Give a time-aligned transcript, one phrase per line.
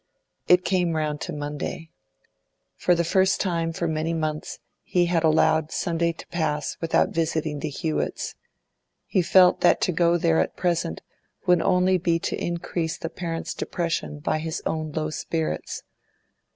[0.47, 1.91] It came round to Monday.
[2.75, 7.59] For the first time for many months he had allowed Sunday to pass without visiting
[7.59, 8.33] the Hewetts.
[9.05, 11.03] He felt that to go there at present
[11.45, 15.83] would only be to increase the parents' depression by his own low spirits.